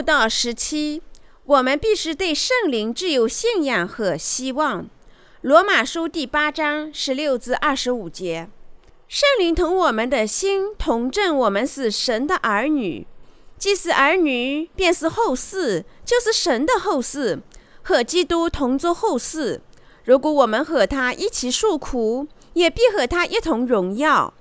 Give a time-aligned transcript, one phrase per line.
[0.00, 1.02] 悟道时期，
[1.44, 4.88] 我们必须对圣灵具有信仰和希望。
[5.42, 8.48] 罗马书第八章十六至二十五节，
[9.06, 13.06] 圣灵同我们的心同证，我们是神的儿女。
[13.58, 17.40] 既是儿女，便是后嗣，就是神的后嗣，
[17.82, 19.60] 和基督同作后嗣。
[20.04, 24.32] 如果我们和他一起受苦，也必和他一同荣耀。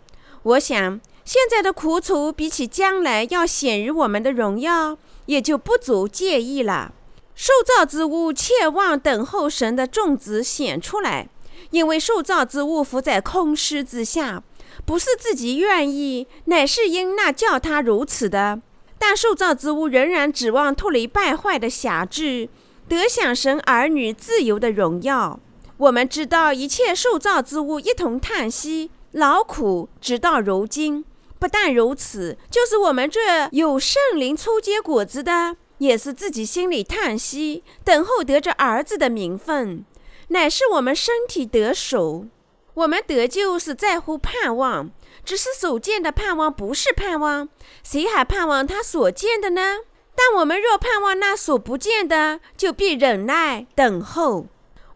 [0.44, 4.98] 我想，现在的苦楚比起将来要显于我们的荣耀，
[5.30, 6.92] 也就不足介意了。
[7.36, 11.30] 受造之物切望等候神的种子显出来，
[11.70, 14.42] 因为受造之物伏在空虚之下，
[14.88, 18.60] 不是自己愿意，乃是因那叫他如此的。
[18.98, 22.50] 但受造之物仍然指望脱离败坏的辖制，
[22.88, 25.40] 得享神儿女自由的荣耀。
[25.78, 31.06] 我们知道一切受造之物一同叹息劳苦，直到如今。
[31.40, 35.56] 不但如此，就是我们这有圣灵初结果子的。
[35.80, 39.86] 也是自己心里叹息，等候得着儿子的名分，
[40.28, 42.26] 乃是我们身体得手。
[42.74, 44.92] 我们得救是在乎盼望，
[45.24, 47.48] 只是所见的盼望不是盼望，
[47.82, 49.78] 谁还盼望他所见的呢？
[50.14, 54.48] 但我们若盼望那所不见的，就必忍耐等候。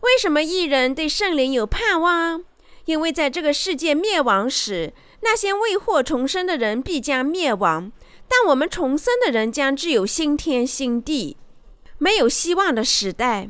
[0.01, 2.43] 为什么一人对圣灵有盼望？
[2.83, 4.91] 因为在这个世界灭亡时，
[5.23, 7.91] 那些未获重生的人必将灭亡。
[8.27, 11.37] 但我们重生的人将具有新天新地，
[11.97, 13.49] 没有希望的时代。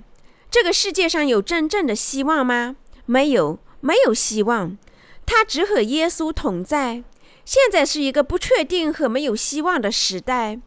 [0.49, 2.75] 这个世界上有真正的希望吗？
[3.05, 4.77] 没有，没有希望。
[5.25, 7.03] 他只和耶稣同在。
[7.45, 10.59] 现在是一个不确定和没有希望的时代。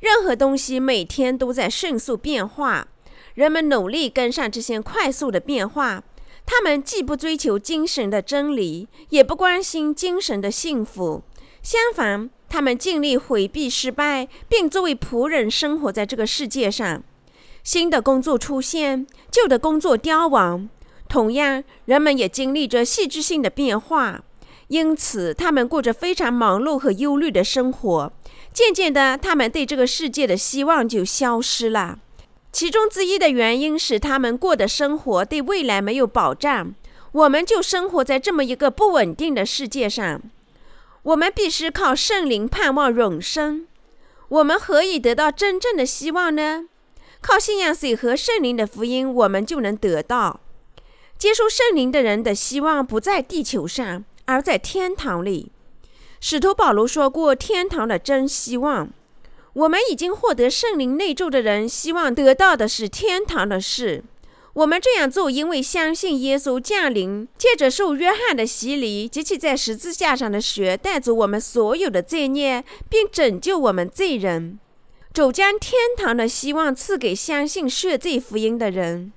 [0.00, 2.88] 任何东西每天都在迅速变化，
[3.34, 6.02] 人们努力跟上这些快速的变化。
[6.46, 11.22] 他们既不追求精神的真理，也不关心精神的幸福。
[11.62, 12.30] 相反。
[12.48, 17.02] 他们尽力回避失败，并作为仆人生活在这个世界上。
[17.64, 20.68] 新的工作出现，旧的工作凋亡。
[21.08, 24.22] 同样，人们也经历着戏剧性的变化，
[24.68, 28.12] 因此他们过着非常忙碌和忧虑的生活。
[28.54, 31.98] 渐渐的，他们对这个世界的希望就消失了。
[32.56, 36.74] 其中之一的原因是他们过的生活对未来没有保障。
[37.12, 40.22] 我们就生活在这么一个不稳定的世界上。
[41.02, 43.66] 我们必须靠圣灵盼望永生。
[44.28, 46.64] 我们何以得到真正的希望呢？
[47.20, 50.40] 靠信仰水和圣灵的福音，我们就能得到。
[51.18, 55.52] 接受圣灵的人的希望不在地球上，而在天堂里。
[56.22, 58.88] 使徒保罗说过：“天堂的真希望。”
[59.56, 64.04] 我们已经获得圣灵内住的人，希望得到的是天堂的事。
[64.52, 74.58] 我们这样做，因为相信耶稣降临，借着受约翰的洗礼及其在十字架上的血，带走我们所有的罪孽，并拯救我们罪人。
[75.14, 79.10] 主将天堂的希望赐给相信血罪福音的人。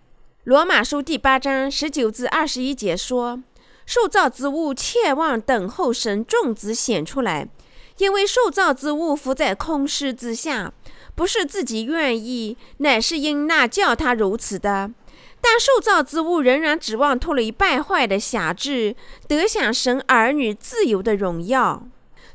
[0.46, 3.44] 罗马书第八章十九至二十一节说
[3.86, 7.50] ：“受造之物切望等候神种子显出来，
[8.00, 10.74] 因为受造之物伏在空虚之下，
[11.16, 14.92] 不是自己愿意，乃是因那叫他如此的。”
[15.42, 18.94] 但受造之物仍然指望脱离败坏的辖制，
[19.26, 21.84] 得享神儿女自由的荣耀。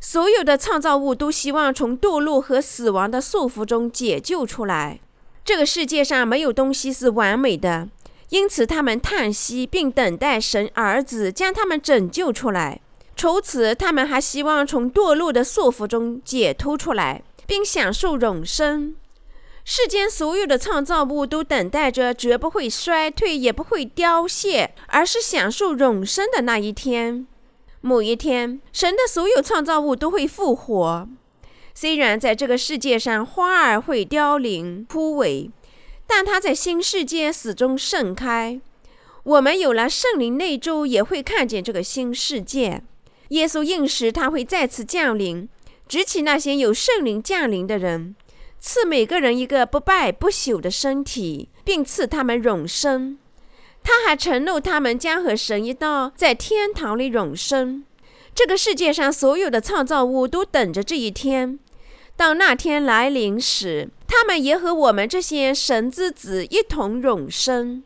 [0.01, 5.01] 所有的创造物都希望从堕落和死亡的束缚中解救出来。
[5.45, 7.89] 这个世界上没有东西是完美的，
[8.31, 12.81] 因此他们叹息并等待神儿子将他们拯救出来。
[13.17, 18.97] 除此，他们还希望从堕落的束缚中解脱出来，并享受永生。
[19.65, 27.27] 世间所有的创造物都等待着，绝不会衰退，也不会凋谢，而是享受永生的那一天。
[27.81, 31.09] 某一天，神的所有创造物都会复活。
[31.73, 35.51] 虽然在这个世界上花儿会凋零枯萎，
[36.07, 38.61] 但它在新世界始终盛开。
[39.23, 42.83] 我们有了圣灵内住，也会看见这个新世界。
[43.35, 45.49] 耶稣应时，他会再次降临，
[45.89, 48.15] 举起那些有圣灵降临的人。
[48.61, 53.19] 赐每个人一个不败不朽的身体，并赐他们永生。
[53.83, 57.85] 他还承诺他们将和神一道在天堂里永生。
[58.35, 61.59] 这个世界上所有的创造物都等着这一天。
[62.17, 67.83] 当那天来临时，他们也和我们这些神之子一同永生。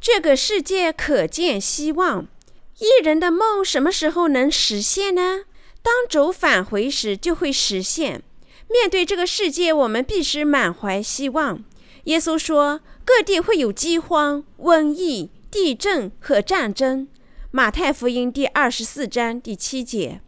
[0.00, 2.28] 这个世界可见希望。
[2.78, 5.44] 一人的梦什么时候能实现呢？
[5.82, 8.22] 当主返回时就会实现。
[8.68, 11.64] 面对这个世界，我们必须满怀希望。
[12.04, 17.08] 耶稣说：“各地会有饥荒、瘟疫、地震和战争。”
[17.50, 20.20] 马太福音第二十四章第七节。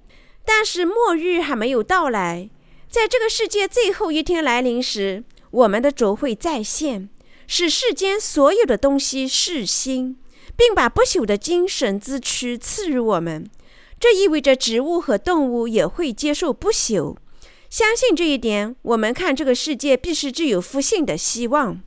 [0.47, 2.49] 但是末日还没有到来，
[2.89, 7.11] 在这个世界最后一天来临时，我们的主会再现，
[7.47, 10.17] 使世间所有的东西是新，
[10.59, 13.49] 并把不朽的精神之躯赐予我们。
[14.01, 17.17] 这意味着植物和动物也会接受不朽。
[17.71, 21.81] 相信这一点，我们看这个世界必是具有复兴的希望。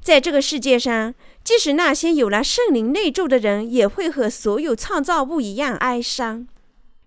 [0.00, 6.46] 在这个世界上，即使那些有了圣灵内住的人，也会和所有创造物一样哀伤。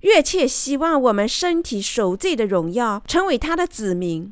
[0.02, 4.32] 越切希望我们身体受罪的荣耀成为他的子民。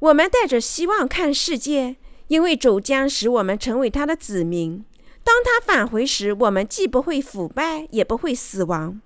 [0.00, 1.96] 我们带着希望看世界，
[2.28, 4.84] 因为主将使我们成为他的子民。
[5.24, 9.00] 当他返回时，我们既不会腐败，也不会死亡。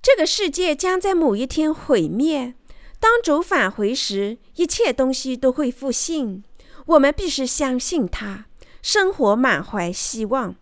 [0.00, 2.54] 这个世界将在某一天毁灭。
[3.00, 6.42] 当主返回时，一切东西都会复兴。
[6.86, 8.46] 我们必须相信他，
[8.80, 10.54] 生活满怀希望。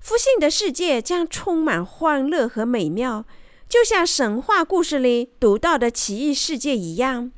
[0.00, 3.24] 复兴的世界将充满欢乐和美妙，
[3.68, 7.32] 就像神话故事里读到的奇异世界一样。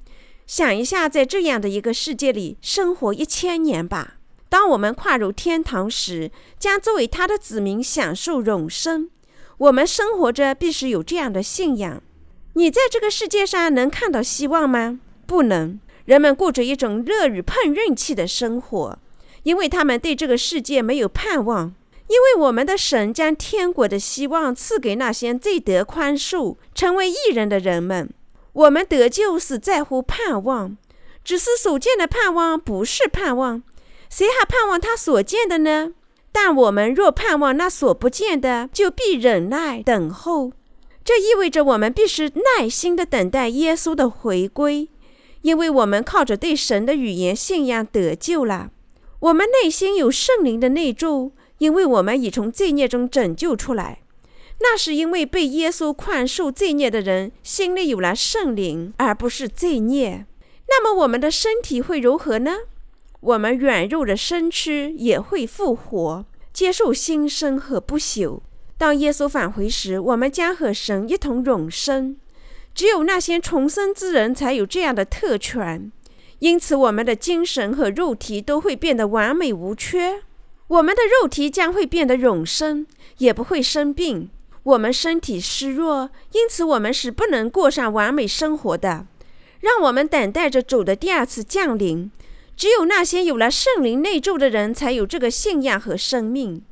[0.46, 4.17] 想一下，在这样的一个世界里生活一千年吧。
[4.54, 6.30] 当我们跨入天堂时，
[6.60, 9.10] 将作为他的子民享受永生。
[9.58, 12.00] 我们生活着，必须有这样的信仰。
[12.52, 15.00] 你在这个世界上能看到希望吗？
[15.26, 15.80] 不能。
[16.04, 18.96] 人们过着一种乐于碰运气的生活，
[19.42, 21.74] 因为他们对这个世界没有盼望。
[22.06, 28.08] 因为我们的神将天国的希望赐给那些最得宽恕、成为艺人的人们。
[28.52, 30.76] 我们得救是在乎盼望，
[31.24, 33.60] 只是所见的盼望不是盼望。
[34.16, 35.93] 谁还盼望他所见的呢？
[36.31, 40.52] 但我们若盼望那所不见的，就必忍耐等候。
[41.05, 44.88] 这意味着我们必须耐心地等待耶稣的回归，
[45.43, 48.70] 因为我们靠着对神的语言信仰得救了。
[49.19, 54.02] 我们内心有圣灵的内住，因为我们已从罪孽中拯救出来。
[54.60, 60.25] 那是因为被耶稣宽恕罪孽的人心里有了圣灵，而不是罪孽。
[60.69, 62.58] 那么我们的身体会如何呢？
[63.24, 68.40] 我们软弱的身躯也会复活，接受新生和不朽。
[68.76, 72.18] 当耶稣返回时，我们将和神一同永生。
[72.74, 75.90] 只有那些重生之人才有这样的特权。
[76.40, 80.22] 因此，我们的精神和肉体都会变得完美无缺。
[80.66, 82.86] 我们的肉体将会变得永生，
[83.18, 84.28] 也不会生病。
[84.64, 89.06] 我们身体虚弱，因此我们是不能过上完美生活的。
[89.60, 92.10] 让我们等待着主的第二次降临。
[92.56, 96.62] 只有那些有了圣灵内住的人才有这个信仰和生命。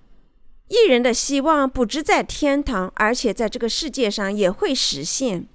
[0.68, 5.46] 一人的希望不只在天堂，而且在这个世界上也会实现。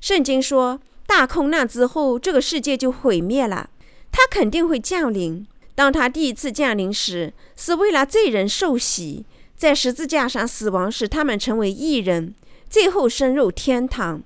[0.00, 3.70] 圣经说，大空难之后，这个世界就毁灭了。
[4.12, 5.46] 他肯定会降临。
[5.74, 9.24] 当他第一次降临时，是为了罪人受洗，
[9.56, 12.34] 在十字架上死亡，使他们成为义人，
[12.68, 14.22] 最后升入天堂。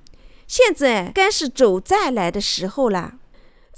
[0.47, 3.15] 现在该是主再来的时候了。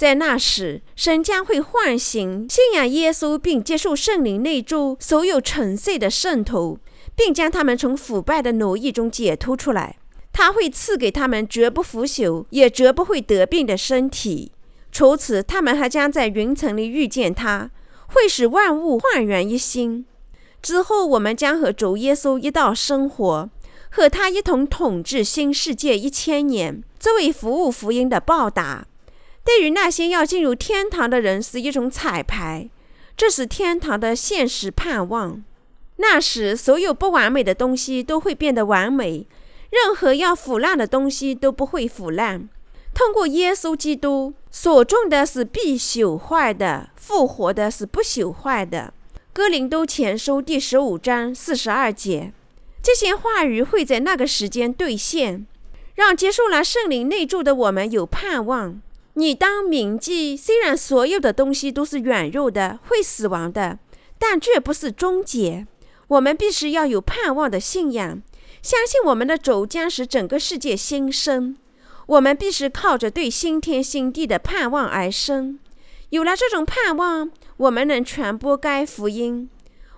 [0.03, 6.81] 在那时，神将会唤醒信仰耶稣并接受圣灵内住所有沉睡的圣徒，
[7.15, 9.99] 并将他们从腐败的奴役中解脱出来。
[10.33, 14.51] 他会赐给他们绝不腐朽、也绝不会得病的身体。
[14.91, 17.71] 除此，他们还将在云层里遇见他，
[18.09, 20.05] 会使万物焕然一新。
[20.61, 23.49] 之后，我们将和主耶稣一道生活，
[23.89, 28.89] 和他一同统治新世界一千年，作为服务福音的报答。
[29.45, 32.71] 对于那些要进入天堂的人，是一种彩排，
[33.17, 35.43] 这是天堂的现实盼望。
[35.97, 39.27] 那时，所有不完美的东西都会变得完美，
[39.71, 42.49] 任何要腐烂的东西都不会腐烂。
[42.95, 48.93] 通过耶稣基督所种的是必朽坏的，复活的是不朽坏的。
[49.33, 52.33] 哥林多前书第十五章四十二节，
[52.83, 55.47] 这些话语会在那个时间兑现，
[55.95, 58.81] 让接受了圣灵内住的我们有盼望。
[59.15, 63.79] 你当铭记，虽然所有的东西都是软弱的，会死亡的，
[64.19, 65.67] 但这不是终结。
[66.09, 68.23] 我们必须要有盼望的信仰，
[68.63, 71.57] 相信我们的主将使整个世界新生。
[72.07, 75.59] 我们必须靠着对新天新地的盼望而生。
[76.11, 79.49] 有了这种盼望，我们能传播该福音。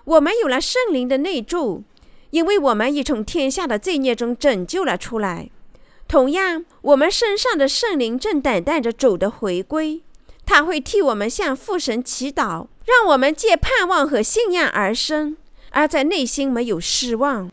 [0.03, 1.83] 我们有了圣灵的内助，
[2.29, 5.49] 因为我们已从天下的罪孽中拯救了出来。
[6.07, 10.01] 同样，我们身上的圣灵正等待着主的回归，
[10.45, 15.35] 他会替我们向父神祈祷，让我们借盼望和信仰而生，
[15.71, 17.51] 而在内心没有失望。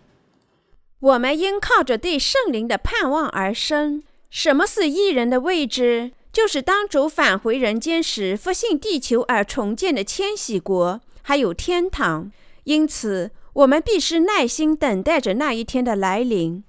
[1.00, 4.02] 我们应靠着对圣灵的盼望而生。
[4.30, 6.12] 什么是异人的位置？
[6.32, 12.30] 就是当主返回人间时，复兴地球而重建的千禧国，还有天堂。
[12.64, 16.62] 因此，我们必须耐心等待着那一天的来临。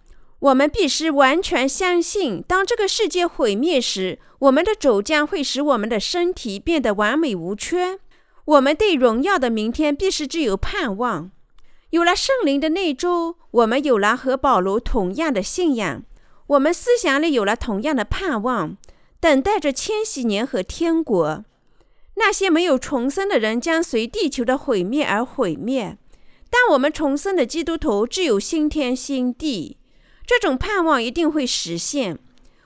[0.44, 7.98] 我们必须完全相信，当这个世界毁灭时，我们的主将会使我们的身体变得完美无缺。
[8.44, 11.32] 我们对荣耀的明天必须具有盼望。
[11.92, 16.04] 有了圣灵的内住，我们有了和保罗同样的信仰，
[16.48, 18.76] 我们思想里有了同样的盼望，
[19.22, 21.46] 等待着千禧年和天国。
[22.16, 25.98] 那些没有重生的人将随地球的毁灭而毁灭，
[26.50, 29.78] 但我们重生的基督徒只有新天新地。
[30.26, 32.18] 这种盼望一定会实现，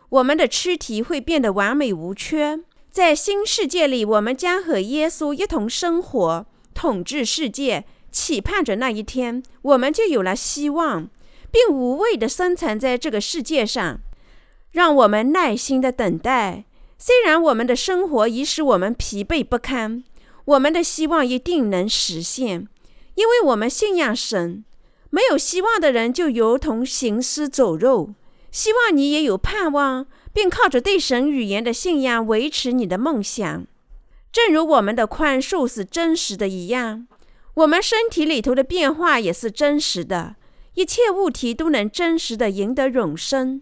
[0.09, 2.59] 我们的躯体会变得完美无缺。
[2.91, 7.85] 在新世界里，我们将和耶稣一同生活，统治世界。
[8.09, 11.09] 期盼着那一天，我们就有了希望，
[11.51, 13.99] 并无畏地生存在这个世界上。
[14.71, 16.65] 让我们耐心地等待。
[16.97, 20.03] 虽然我们的生活已使我们疲惫不堪，
[20.45, 22.67] 我们的希望一定能实现，
[23.15, 24.63] 因为我们信仰神。
[25.09, 28.13] 没有希望的人就如同行尸走肉。
[28.51, 33.67] 希望你也有盼望，并靠着对神语言的信仰维持你的梦想。
[34.31, 37.07] 正如我们的宽恕是真实的一样，
[37.55, 40.35] 我们身体里头的变化也是真实的。
[40.75, 43.61] 一切物体都能真实的赢得永生。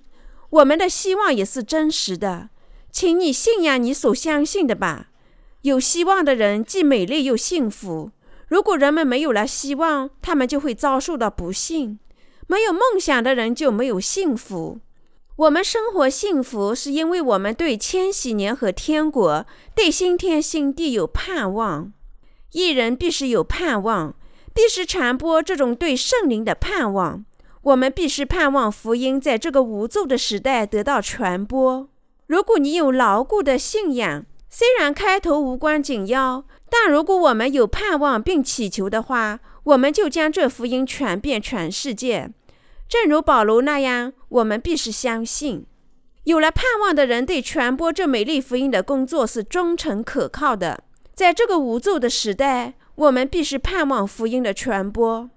[0.49, 2.49] 我们的希望也是真实的，
[2.91, 5.11] 请你信仰你所相信的吧。
[5.61, 8.11] 有希望的人既美丽又幸福。
[8.47, 11.99] 如果人们没有了希望，他们就会遭受到不幸。
[12.47, 14.79] 没有梦想的人就没有幸福。
[15.37, 21.91] 我们生活幸福，是因为我们对千禧年和天国、对新天新地有盼望。
[22.51, 24.15] 一人必须有盼望，
[24.53, 27.25] 必须传播这种对圣灵的盼望。
[27.63, 31.89] 我们必须盼望福音在这个无助的时代得到传播。
[32.27, 36.45] 如果你有牢固的信仰，虽然开头无关紧要。
[36.69, 42.31] 但如果我们有盼望并祈求的话，我们就将这福音传遍全世界。
[42.88, 45.65] 正如保罗那样，我们必须相信，
[46.25, 50.84] 有了盼望的人对传播这美丽福音的工作是忠诚可靠的。
[51.13, 55.29] 在这个无助的时代，我们必须盼望福音的传播。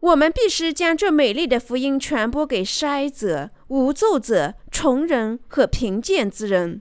[0.00, 6.80] 我们必须将这美丽的福音传播给筛者、无助者、穷人和贫贱之人。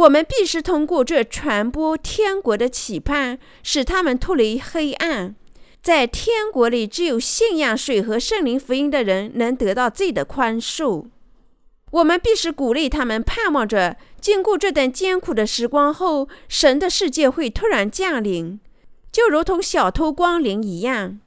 [0.00, 5.34] 我们必须通过这传播天国的期盼，使他们脱离黑暗。
[5.82, 11.06] 在天国里，只有信仰水和圣灵福音的人能得到罪的宽恕。
[11.90, 18.58] 我们必须鼓励他们，盼望着经过这段艰苦的时光后，神的世界会突然降临，
[19.12, 21.20] 就如同小偷光临一样。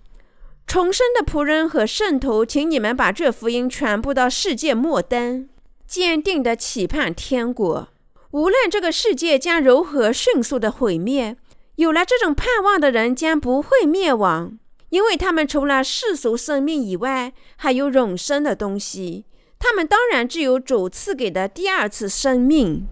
[0.65, 5.47] 重生的仆人和圣徒，请你们把这福音传播到世界末端，
[5.85, 7.89] 坚定地期盼天国。
[8.33, 11.37] 无论这个世界将如何迅速的毁灭，
[11.75, 14.57] 有了这种盼望的人将不会灭亡，
[14.89, 19.25] 因为他们除了世俗生命以外，还有永生的东西。
[19.59, 22.87] 他们当然具有主赐给的第二次生命。